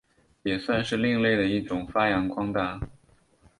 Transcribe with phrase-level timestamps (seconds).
[0.41, 2.79] 也算是另类的一种发扬光大。